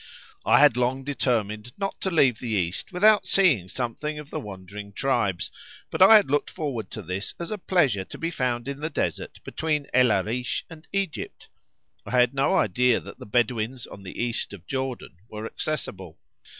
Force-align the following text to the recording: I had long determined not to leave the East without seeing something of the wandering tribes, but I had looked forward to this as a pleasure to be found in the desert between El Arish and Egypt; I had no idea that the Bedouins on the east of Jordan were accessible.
I 0.47 0.57
had 0.59 0.77
long 0.77 1.03
determined 1.03 1.73
not 1.77 2.01
to 2.01 2.09
leave 2.09 2.39
the 2.39 2.49
East 2.49 2.91
without 2.91 3.27
seeing 3.27 3.69
something 3.69 4.17
of 4.17 4.31
the 4.31 4.39
wandering 4.39 4.93
tribes, 4.93 5.51
but 5.91 6.01
I 6.01 6.15
had 6.15 6.25
looked 6.31 6.49
forward 6.49 6.89
to 6.89 7.03
this 7.03 7.35
as 7.39 7.51
a 7.51 7.59
pleasure 7.59 8.03
to 8.05 8.17
be 8.17 8.31
found 8.31 8.67
in 8.67 8.79
the 8.79 8.89
desert 8.89 9.39
between 9.43 9.85
El 9.93 10.11
Arish 10.11 10.65
and 10.71 10.87
Egypt; 10.91 11.49
I 12.03 12.13
had 12.17 12.33
no 12.33 12.55
idea 12.55 12.99
that 12.99 13.19
the 13.19 13.27
Bedouins 13.27 13.85
on 13.85 14.01
the 14.01 14.19
east 14.23 14.53
of 14.53 14.65
Jordan 14.65 15.17
were 15.29 15.45
accessible. 15.45 16.17